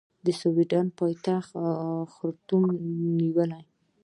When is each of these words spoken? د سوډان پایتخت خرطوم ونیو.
د 0.25 0.27
سوډان 0.39 0.87
پایتخت 0.99 1.51
خرطوم 2.13 2.63
ونیو. 3.35 3.65